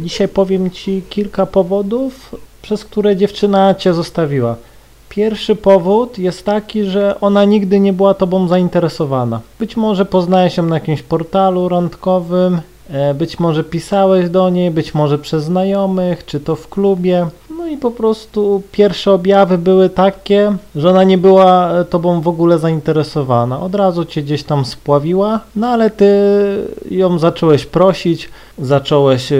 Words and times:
Dzisiaj 0.00 0.28
powiem 0.28 0.70
Ci 0.70 1.02
kilka 1.10 1.46
powodów, 1.46 2.34
przez 2.62 2.84
które 2.84 3.16
dziewczyna 3.16 3.74
Cię 3.74 3.94
zostawiła. 3.94 4.56
Pierwszy 5.08 5.56
powód 5.56 6.18
jest 6.18 6.44
taki, 6.44 6.84
że 6.84 7.20
ona 7.20 7.44
nigdy 7.44 7.80
nie 7.80 7.92
była 7.92 8.14
Tobą 8.14 8.48
zainteresowana. 8.48 9.40
Być 9.58 9.76
może 9.76 10.04
poznałeś 10.04 10.56
ją 10.56 10.62
na 10.62 10.76
jakimś 10.76 11.02
portalu 11.02 11.68
randkowym, 11.68 12.60
e, 12.90 13.14
być 13.14 13.38
może 13.38 13.64
pisałeś 13.64 14.30
do 14.30 14.50
niej, 14.50 14.70
być 14.70 14.94
może 14.94 15.18
przez 15.18 15.44
znajomych, 15.44 16.26
czy 16.26 16.40
to 16.40 16.56
w 16.56 16.68
klubie. 16.68 17.26
No 17.58 17.66
i 17.66 17.76
po 17.76 17.90
prostu 17.90 18.62
pierwsze 18.72 19.12
objawy 19.12 19.58
były 19.58 19.90
takie, 19.90 20.56
że 20.76 20.90
ona 20.90 21.04
nie 21.04 21.18
była 21.18 21.72
e, 21.72 21.84
Tobą 21.84 22.20
w 22.20 22.28
ogóle 22.28 22.58
zainteresowana. 22.58 23.60
Od 23.60 23.74
razu 23.74 24.04
Cię 24.04 24.22
gdzieś 24.22 24.42
tam 24.42 24.64
spławiła, 24.64 25.40
no 25.56 25.66
ale 25.66 25.90
Ty 25.90 26.10
ją 26.90 27.18
zacząłeś 27.18 27.66
prosić, 27.66 28.28
zacząłeś 28.58 29.32
e, 29.32 29.36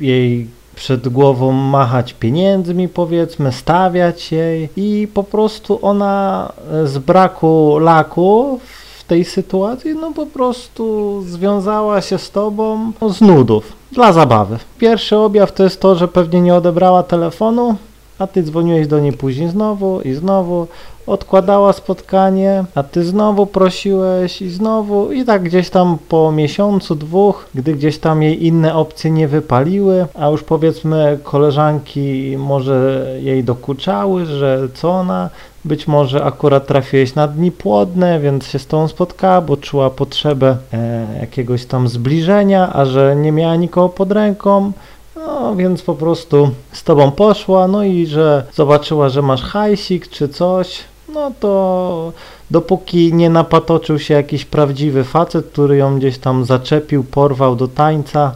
jej 0.00 0.46
przed 0.74 1.08
głową 1.08 1.52
machać 1.52 2.14
pieniędzmi, 2.14 2.88
powiedzmy, 2.88 3.52
stawiać 3.52 4.32
jej 4.32 4.68
i 4.76 5.08
po 5.14 5.22
prostu 5.22 5.78
ona 5.82 6.52
z 6.84 6.98
braku 6.98 7.78
laku 7.78 8.60
w 8.98 9.04
tej 9.04 9.24
sytuacji, 9.24 9.94
no 9.94 10.12
po 10.12 10.26
prostu 10.26 11.22
związała 11.26 12.00
się 12.00 12.18
z 12.18 12.30
tobą 12.30 12.92
z 13.08 13.20
nudów, 13.20 13.72
dla 13.92 14.12
zabawy. 14.12 14.58
Pierwszy 14.78 15.16
objaw 15.16 15.52
to 15.52 15.62
jest 15.62 15.80
to, 15.80 15.94
że 15.94 16.08
pewnie 16.08 16.40
nie 16.40 16.54
odebrała 16.54 17.02
telefonu, 17.02 17.76
a 18.20 18.26
ty 18.26 18.42
dzwoniłeś 18.42 18.86
do 18.86 19.00
niej 19.00 19.12
później 19.12 19.48
znowu 19.48 20.00
i 20.00 20.12
znowu, 20.12 20.66
odkładała 21.06 21.72
spotkanie, 21.72 22.64
a 22.74 22.82
ty 22.82 23.04
znowu 23.04 23.46
prosiłeś 23.46 24.42
i 24.42 24.50
znowu. 24.50 25.12
I 25.12 25.24
tak 25.24 25.42
gdzieś 25.42 25.70
tam 25.70 25.98
po 26.08 26.32
miesiącu, 26.32 26.94
dwóch, 26.94 27.46
gdy 27.54 27.74
gdzieś 27.74 27.98
tam 27.98 28.22
jej 28.22 28.46
inne 28.46 28.74
opcje 28.74 29.10
nie 29.10 29.28
wypaliły, 29.28 30.06
a 30.14 30.28
już 30.28 30.42
powiedzmy 30.42 31.18
koleżanki 31.22 32.36
może 32.38 33.06
jej 33.20 33.44
dokuczały, 33.44 34.26
że 34.26 34.68
co 34.74 34.90
ona, 34.90 35.30
być 35.64 35.88
może 35.88 36.24
akurat 36.24 36.66
trafiłeś 36.66 37.14
na 37.14 37.28
dni 37.28 37.52
płodne, 37.52 38.20
więc 38.20 38.46
się 38.46 38.58
z 38.58 38.66
tą 38.66 38.88
spotkała, 38.88 39.40
bo 39.40 39.56
czuła 39.56 39.90
potrzebę 39.90 40.56
e, 40.72 41.06
jakiegoś 41.20 41.64
tam 41.66 41.88
zbliżenia, 41.88 42.72
a 42.72 42.84
że 42.84 43.16
nie 43.16 43.32
miała 43.32 43.56
nikogo 43.56 43.88
pod 43.88 44.12
ręką, 44.12 44.72
no 45.16 45.56
więc 45.56 45.82
po 45.82 45.94
prostu 45.94 46.50
z 46.72 46.84
tobą 46.84 47.10
poszła, 47.10 47.68
no 47.68 47.84
i 47.84 48.06
że 48.06 48.44
zobaczyła, 48.54 49.08
że 49.08 49.22
masz 49.22 49.42
hajsik 49.42 50.08
czy 50.08 50.28
coś, 50.28 50.78
no 51.14 51.32
to 51.40 52.12
dopóki 52.50 53.14
nie 53.14 53.30
napatoczył 53.30 53.98
się 53.98 54.14
jakiś 54.14 54.44
prawdziwy 54.44 55.04
facet, 55.04 55.46
który 55.46 55.76
ją 55.76 55.98
gdzieś 55.98 56.18
tam 56.18 56.44
zaczepił, 56.44 57.04
porwał 57.04 57.56
do 57.56 57.68
tańca 57.68 58.34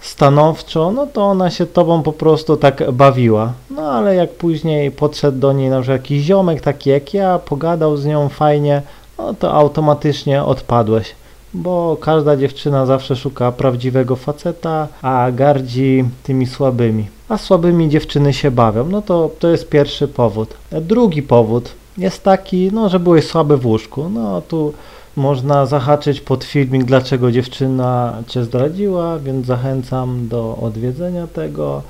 stanowczo, 0.00 0.92
no 0.92 1.06
to 1.06 1.24
ona 1.24 1.50
się 1.50 1.66
tobą 1.66 2.02
po 2.02 2.12
prostu 2.12 2.56
tak 2.56 2.92
bawiła. 2.92 3.52
No 3.70 3.82
ale 3.82 4.14
jak 4.14 4.30
później 4.34 4.90
podszedł 4.90 5.38
do 5.38 5.52
niej 5.52 5.70
na 5.70 5.80
przykład 5.80 6.00
jakiś 6.00 6.22
ziomek 6.22 6.60
taki 6.60 6.90
jak 6.90 7.14
ja, 7.14 7.38
pogadał 7.38 7.96
z 7.96 8.06
nią 8.06 8.28
fajnie, 8.28 8.82
no 9.18 9.34
to 9.34 9.52
automatycznie 9.52 10.44
odpadłeś 10.44 11.14
bo 11.56 11.96
każda 12.00 12.36
dziewczyna 12.36 12.86
zawsze 12.86 13.16
szuka 13.16 13.52
prawdziwego 13.52 14.16
faceta, 14.16 14.88
a 15.02 15.30
gardzi 15.32 16.04
tymi 16.22 16.46
słabymi. 16.46 17.06
A 17.28 17.38
słabymi 17.38 17.88
dziewczyny 17.88 18.32
się 18.32 18.50
bawią. 18.50 18.88
No 18.88 19.02
to 19.02 19.30
to 19.38 19.48
jest 19.48 19.68
pierwszy 19.68 20.08
powód. 20.08 20.54
Drugi 20.72 21.22
powód 21.22 21.72
jest 21.98 22.22
taki, 22.22 22.70
no, 22.72 22.88
że 22.88 23.00
byłeś 23.00 23.26
słaby 23.26 23.56
w 23.56 23.66
łóżku. 23.66 24.08
No 24.08 24.40
tu 24.40 24.72
można 25.16 25.66
zahaczyć 25.66 26.20
pod 26.20 26.44
filmik, 26.44 26.84
dlaczego 26.84 27.32
dziewczyna 27.32 28.22
cię 28.26 28.44
zdradziła, 28.44 29.18
więc 29.18 29.46
zachęcam 29.46 30.28
do 30.28 30.58
odwiedzenia 30.62 31.26
tego 31.26 31.82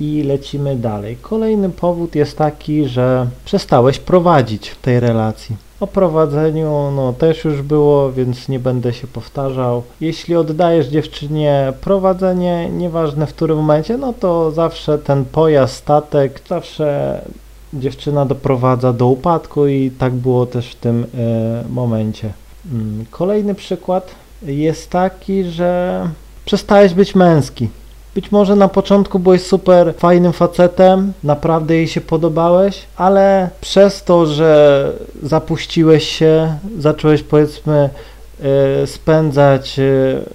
i 0.00 0.22
lecimy 0.22 0.76
dalej. 0.76 1.16
Kolejny 1.22 1.70
powód 1.70 2.14
jest 2.14 2.38
taki, 2.38 2.88
że 2.88 3.26
przestałeś 3.44 3.98
prowadzić 3.98 4.68
w 4.68 4.80
tej 4.80 5.00
relacji. 5.00 5.56
O 5.82 5.86
prowadzeniu 5.86 6.90
no 6.96 7.12
też 7.12 7.44
już 7.44 7.62
było, 7.62 8.12
więc 8.12 8.48
nie 8.48 8.58
będę 8.58 8.92
się 8.92 9.06
powtarzał. 9.06 9.82
Jeśli 10.00 10.36
oddajesz 10.36 10.86
dziewczynie 10.86 11.72
prowadzenie, 11.80 12.70
nieważne 12.70 13.26
w 13.26 13.34
którym 13.34 13.56
momencie, 13.56 13.98
no 13.98 14.12
to 14.12 14.50
zawsze 14.50 14.98
ten 14.98 15.24
pojazd, 15.24 15.74
statek, 15.74 16.40
zawsze 16.48 17.20
dziewczyna 17.74 18.26
doprowadza 18.26 18.92
do 18.92 19.06
upadku 19.06 19.66
i 19.66 19.90
tak 19.98 20.12
było 20.12 20.46
też 20.46 20.72
w 20.72 20.74
tym 20.74 21.06
e, 21.14 21.64
momencie. 21.70 22.32
Mm, 22.72 23.04
kolejny 23.10 23.54
przykład 23.54 24.14
jest 24.42 24.90
taki, 24.90 25.44
że 25.44 26.08
przestałeś 26.44 26.94
być 26.94 27.14
męski. 27.14 27.68
Być 28.14 28.32
może 28.32 28.56
na 28.56 28.68
początku 28.68 29.18
byłeś 29.18 29.42
super 29.42 29.94
fajnym 29.98 30.32
facetem, 30.32 31.12
naprawdę 31.24 31.74
jej 31.74 31.88
się 31.88 32.00
podobałeś, 32.00 32.86
ale 32.96 33.50
przez 33.60 34.04
to, 34.04 34.26
że 34.26 34.92
zapuściłeś 35.22 36.08
się, 36.08 36.54
zacząłeś 36.78 37.22
powiedzmy 37.22 37.90
e, 38.82 38.86
spędzać 38.86 39.78
e, 39.78 39.82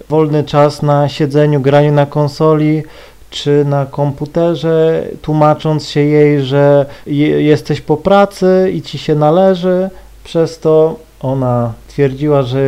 wolny 0.09 0.43
czas 0.43 0.81
na 0.81 1.09
siedzeniu, 1.09 1.61
graniu 1.61 1.91
na 1.91 2.05
konsoli, 2.05 2.83
czy 3.29 3.65
na 3.65 3.85
komputerze, 3.85 5.03
tłumacząc 5.21 5.87
się 5.87 5.99
jej, 5.99 6.41
że 6.41 6.85
jesteś 7.39 7.81
po 7.81 7.97
pracy 7.97 8.71
i 8.73 8.81
ci 8.81 8.97
się 8.97 9.15
należy, 9.15 9.89
przez 10.23 10.59
to 10.59 10.95
ona 11.21 11.73
twierdziła, 11.87 12.41
że 12.41 12.59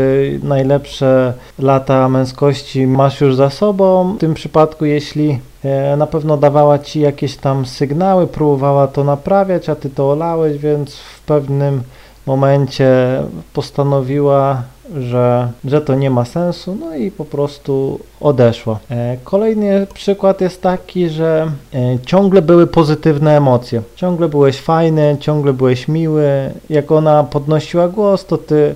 najlepsze 0.44 1.34
lata 1.60 2.10
męskości 2.10 2.88
masz 2.88 3.22
już 3.22 3.36
za 3.36 3.50
sobą. 3.50 4.14
W 4.14 4.20
tym 4.20 4.34
przypadku, 4.34 4.86
jeśli 4.86 5.40
e, 5.64 5.98
na 5.98 6.08
pewno 6.08 6.38
dawała 6.38 6.80
ci 6.80 7.00
jakieś 7.00 7.38
tam 7.38 7.66
sygnały, 7.66 8.28
próbowała 8.28 8.88
to 8.88 9.04
naprawiać, 9.04 9.70
a 9.70 9.76
ty 9.76 9.90
to 9.90 10.12
olałeś, 10.12 10.58
więc 10.58 10.96
w 10.96 11.22
pewnym 11.22 11.84
momencie 12.26 12.90
postanowiła, 13.54 14.62
że, 14.98 15.52
że 15.66 15.82
to 15.82 15.96
nie 15.96 16.10
ma 16.10 16.26
sensu, 16.26 16.78
no 16.80 16.96
i 16.96 17.12
po 17.12 17.26
prostu 17.26 18.00
odeszła. 18.22 18.80
E, 18.92 19.18
kolejny 19.24 19.88
przykład 19.94 20.42
jest 20.42 20.62
taki, 20.62 21.10
że 21.10 21.52
e, 21.74 21.98
ciągle 22.06 22.42
były 22.42 22.68
pozytywne 22.68 23.38
emocje. 23.38 23.82
Ciągle 23.96 24.30
byłeś 24.30 24.58
fajny, 24.62 25.18
ciągle 25.20 25.54
byłeś 25.54 25.88
miły. 25.88 26.30
Jak 26.70 26.92
ona 26.92 27.24
podnosiła 27.24 27.88
głos, 27.88 28.26
to 28.26 28.38
ty 28.38 28.76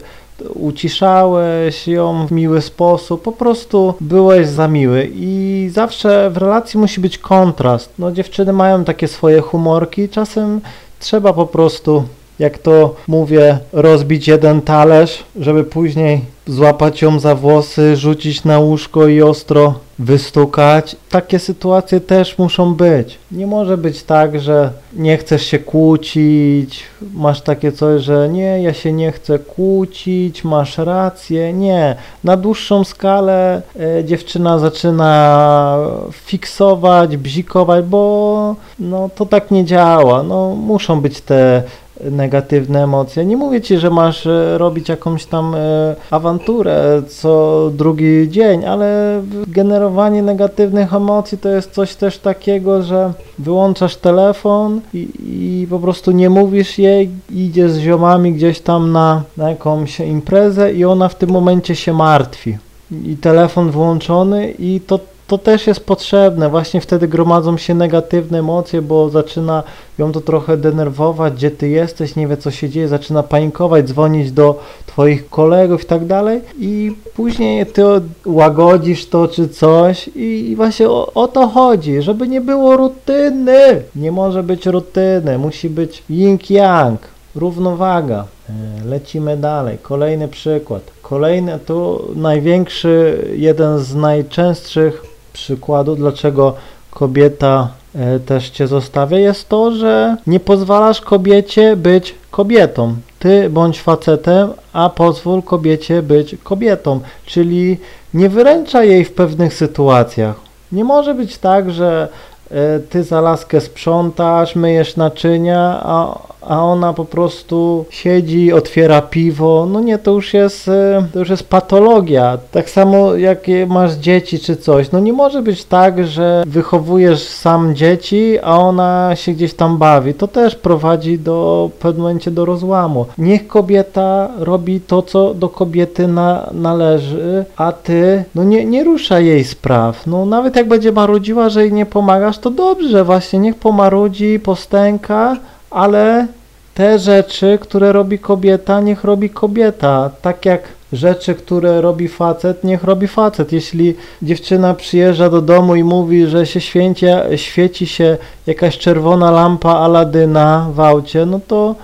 uciszałeś 0.55 1.87
ją 1.87 2.27
w 2.27 2.31
miły 2.31 2.61
sposób, 2.61 3.21
po 3.21 3.31
prostu 3.31 3.93
byłeś 4.01 4.47
za 4.47 4.67
miły 4.67 5.09
i 5.13 5.69
zawsze 5.73 6.29
w 6.29 6.37
relacji 6.37 6.79
musi 6.79 7.01
być 7.01 7.17
kontrast. 7.17 7.89
No 7.99 8.11
dziewczyny 8.11 8.53
mają 8.53 8.83
takie 8.83 9.07
swoje 9.07 9.41
humorki, 9.41 10.09
czasem 10.09 10.61
trzeba 10.99 11.33
po 11.33 11.45
prostu 11.47 12.03
jak 12.39 12.57
to 12.57 12.95
mówię, 13.07 13.57
rozbić 13.73 14.27
jeden 14.27 14.61
talerz, 14.61 15.23
żeby 15.35 15.63
później 15.63 16.21
złapać 16.47 17.01
ją 17.01 17.19
za 17.19 17.35
włosy, 17.35 17.95
rzucić 17.95 18.43
na 18.43 18.59
łóżko 18.59 19.07
i 19.07 19.21
ostro 19.21 19.73
wystukać. 19.99 20.95
Takie 21.09 21.39
sytuacje 21.39 22.01
też 22.01 22.37
muszą 22.37 22.73
być. 22.75 23.17
Nie 23.31 23.47
może 23.47 23.77
być 23.77 24.03
tak, 24.03 24.39
że 24.39 24.71
nie 24.93 25.17
chcesz 25.17 25.45
się 25.45 25.59
kłócić, 25.59 26.83
masz 27.13 27.41
takie 27.41 27.71
coś, 27.71 28.01
że 28.01 28.29
nie, 28.29 28.61
ja 28.61 28.73
się 28.73 28.93
nie 28.93 29.11
chcę 29.11 29.39
kłócić, 29.39 30.43
masz 30.43 30.77
rację. 30.77 31.53
Nie. 31.53 31.95
Na 32.23 32.37
dłuższą 32.37 32.83
skalę 32.83 33.61
e, 33.79 34.03
dziewczyna 34.03 34.59
zaczyna 34.59 35.77
fiksować, 36.11 37.17
bzikować, 37.17 37.85
bo 37.85 38.55
no, 38.79 39.09
to 39.15 39.25
tak 39.25 39.51
nie 39.51 39.65
działa. 39.65 40.23
No, 40.23 40.55
muszą 40.55 41.01
być 41.01 41.21
te 41.21 41.63
negatywne 42.01 42.83
emocje. 42.83 43.25
Nie 43.25 43.37
mówię 43.37 43.61
ci, 43.61 43.77
że 43.77 43.89
masz 43.89 44.25
e, 44.25 44.57
robić 44.57 44.89
jakąś 44.89 45.25
tam 45.25 45.55
e, 45.55 45.95
awanturę 46.11 47.01
co 47.07 47.71
drugi 47.73 48.29
dzień, 48.29 48.65
ale 48.65 49.21
generowanie 49.47 50.23
negatywnych 50.23 50.93
emocji 50.93 51.37
to 51.37 51.49
jest 51.49 51.71
coś 51.71 51.95
też 51.95 52.17
takiego, 52.17 52.83
że 52.83 53.13
wyłączasz 53.39 53.95
telefon 53.95 54.81
i, 54.93 55.07
i 55.25 55.67
po 55.69 55.79
prostu 55.79 56.11
nie 56.11 56.29
mówisz 56.29 56.77
jej, 56.77 57.09
idziesz 57.29 57.71
z 57.71 57.79
ziomami 57.79 58.33
gdzieś 58.33 58.59
tam 58.59 58.91
na, 58.91 59.23
na 59.37 59.49
jakąś 59.49 59.99
imprezę 59.99 60.73
i 60.73 60.85
ona 60.85 61.09
w 61.09 61.15
tym 61.15 61.29
momencie 61.29 61.75
się 61.75 61.93
martwi. 61.93 62.57
I 63.05 63.17
telefon 63.17 63.71
włączony 63.71 64.51
i 64.51 64.81
to 64.87 64.99
to 65.27 65.37
też 65.37 65.67
jest 65.67 65.85
potrzebne. 65.85 66.49
Właśnie 66.49 66.81
wtedy 66.81 67.07
gromadzą 67.07 67.57
się 67.57 67.73
negatywne 67.73 68.39
emocje, 68.39 68.81
bo 68.81 69.09
zaczyna 69.09 69.63
ją 69.97 70.11
to 70.11 70.21
trochę 70.21 70.57
denerwować, 70.57 71.33
gdzie 71.33 71.51
ty 71.51 71.69
jesteś, 71.69 72.15
nie 72.15 72.27
wie 72.27 72.37
co 72.37 72.51
się 72.51 72.69
dzieje, 72.69 72.87
zaczyna 72.87 73.23
panikować, 73.23 73.87
dzwonić 73.87 74.31
do 74.31 74.59
twoich 74.85 75.29
kolegów 75.29 75.83
i 75.83 75.85
tak 75.85 76.05
dalej 76.05 76.41
i 76.59 76.95
później 77.15 77.65
ty 77.65 77.83
łagodzisz 78.25 79.09
to 79.09 79.27
czy 79.27 79.49
coś 79.49 80.09
i 80.15 80.53
właśnie 80.55 80.89
o, 80.89 81.13
o 81.13 81.27
to 81.27 81.47
chodzi, 81.47 82.01
żeby 82.01 82.27
nie 82.27 82.41
było 82.41 82.77
rutyny. 82.77 83.81
Nie 83.95 84.11
może 84.11 84.43
być 84.43 84.65
rutyny, 84.65 85.37
musi 85.37 85.69
być 85.69 86.03
yin-yang, 86.09 86.97
równowaga. 87.35 88.25
E, 88.49 88.85
lecimy 88.85 89.37
dalej. 89.37 89.77
Kolejny 89.81 90.27
przykład. 90.27 90.81
Kolejny, 91.01 91.59
tu 91.59 92.01
największy, 92.15 93.27
jeden 93.35 93.79
z 93.79 93.95
najczęstszych 93.95 95.12
przykładu, 95.33 95.95
dlaczego 95.95 96.55
kobieta 96.91 97.67
e, 97.95 98.19
też 98.19 98.49
cię 98.49 98.67
zostawia, 98.67 99.17
jest 99.19 99.49
to, 99.49 99.71
że 99.71 100.17
nie 100.27 100.39
pozwalasz 100.39 101.01
kobiecie 101.01 101.75
być 101.75 102.15
kobietą. 102.31 102.95
Ty 103.19 103.49
bądź 103.49 103.81
facetem, 103.81 104.49
a 104.73 104.89
pozwól 104.89 105.41
kobiecie 105.41 106.01
być 106.01 106.35
kobietą, 106.43 106.99
czyli 107.25 107.77
nie 108.13 108.29
wyręcza 108.29 108.83
jej 108.83 109.05
w 109.05 109.13
pewnych 109.13 109.53
sytuacjach. 109.53 110.35
Nie 110.71 110.83
może 110.83 111.13
być 111.13 111.37
tak, 111.37 111.71
że 111.71 112.07
e, 112.51 112.79
ty 112.79 113.03
za 113.03 113.21
laskę 113.21 113.61
sprzątasz, 113.61 114.55
myjesz 114.55 114.95
naczynia, 114.95 115.81
a, 115.83 116.19
a 116.47 116.63
ona 116.63 116.93
po 116.93 117.05
prostu 117.05 117.85
siedzi, 117.89 118.53
otwiera 118.53 119.01
piwo. 119.01 119.67
No 119.71 119.79
nie, 119.79 119.97
to 119.97 120.11
już 120.11 120.33
jest, 120.33 120.67
e, 120.67 121.05
to 121.13 121.19
już 121.19 121.29
jest 121.29 121.49
patologia. 121.49 122.37
Tak 122.51 122.69
samo 122.69 123.15
jak 123.15 123.39
masz 123.67 123.93
dzieci 123.93 124.39
czy 124.39 124.55
coś. 124.55 124.91
No 124.91 124.99
nie 124.99 125.13
może 125.13 125.41
być 125.41 125.65
tak, 125.65 126.07
że 126.07 126.43
wychowujesz 126.47 127.23
sam 127.23 127.75
dzieci, 127.75 128.39
a 128.43 128.57
ona 128.57 129.11
się 129.15 129.31
gdzieś 129.31 129.53
tam 129.53 129.77
bawi. 129.77 130.13
To 130.13 130.27
też 130.27 130.55
prowadzi 130.55 131.19
do 131.19 131.69
w 131.75 131.79
pewnym 131.79 132.01
momencie 132.01 132.31
do 132.31 132.45
rozłamu. 132.45 133.05
Niech 133.17 133.47
kobieta 133.47 134.29
robi 134.37 134.81
to, 134.81 135.01
co 135.01 135.33
do 135.33 135.49
kobiety 135.49 136.07
na, 136.07 136.49
należy, 136.51 137.45
a 137.57 137.71
ty 137.71 138.23
no 138.35 138.43
nie, 138.43 138.65
nie 138.65 138.83
rusza 138.83 139.19
jej 139.19 139.43
spraw. 139.43 140.07
No 140.07 140.25
nawet 140.25 140.55
jak 140.55 140.67
będzie 140.67 140.91
marudziła, 140.91 141.49
że 141.49 141.61
jej 141.61 141.73
nie 141.73 141.85
pomagasz, 141.85 142.37
to 142.37 142.49
dobrze, 142.49 143.03
właśnie 143.03 143.39
niech 143.39 143.55
pomarudzi, 143.55 144.39
postęka, 144.39 145.37
ale 145.73 146.27
te 146.73 146.99
rzeczy, 146.99 147.57
które 147.61 147.91
robi 147.91 148.19
kobieta, 148.19 148.81
niech 148.81 149.03
robi 149.03 149.29
kobieta. 149.29 150.09
Tak 150.21 150.45
jak 150.45 150.61
rzeczy, 150.93 151.35
które 151.35 151.81
robi 151.81 152.07
facet, 152.07 152.63
niech 152.63 152.83
robi 152.83 153.07
facet. 153.07 153.51
Jeśli 153.51 153.95
dziewczyna 154.21 154.73
przyjeżdża 154.73 155.29
do 155.29 155.41
domu 155.41 155.75
i 155.75 155.83
mówi, 155.83 156.27
że 156.27 156.45
się 156.45 156.61
święci, 156.61 157.05
świeci 157.35 157.87
się 157.87 158.17
jakaś 158.47 158.77
czerwona 158.77 159.31
lampa 159.31 159.71
Aladyna 159.71 160.69
w 160.73 160.79
aucie, 160.79 161.25
no 161.25 161.39
to 161.47 161.75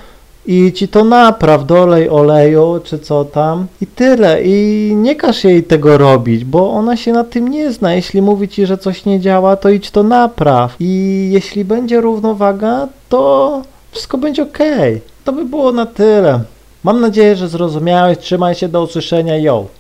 i 0.46 0.74
ci 0.74 0.88
to 0.88 1.04
napraw, 1.04 1.66
dolej 1.66 2.10
oleju, 2.10 2.80
czy 2.84 3.00
co 3.00 3.26
tam 3.26 3.68
i 3.82 3.88
tyle. 3.88 4.44
I 4.44 4.92
nie 4.96 5.16
każ 5.16 5.44
jej 5.44 5.64
tego 5.64 5.98
robić, 5.98 6.46
bo 6.46 6.72
ona 6.72 6.98
się 6.98 7.12
na 7.12 7.24
tym 7.24 7.48
nie 7.48 7.72
zna. 7.72 7.94
Jeśli 7.94 8.22
mówi 8.22 8.48
ci, 8.48 8.66
że 8.66 8.78
coś 8.78 9.06
nie 9.06 9.20
działa, 9.20 9.56
to 9.56 9.70
idź 9.70 9.92
to 9.92 10.04
napraw. 10.04 10.76
I 10.80 11.30
jeśli 11.34 11.66
będzie 11.66 12.02
równowaga, 12.02 12.88
to 13.10 13.62
wszystko 13.92 14.18
będzie 14.18 14.44
ok. 14.44 14.58
To 15.26 15.34
by 15.34 15.46
było 15.46 15.72
na 15.72 15.86
tyle. 15.86 16.40
Mam 16.84 17.02
nadzieję, 17.02 17.36
że 17.36 17.48
zrozumiałeś. 17.48 18.18
Trzymaj 18.18 18.56
się, 18.56 18.68
do 18.68 18.84
usłyszenia. 18.84 19.38
Yo! 19.38 19.79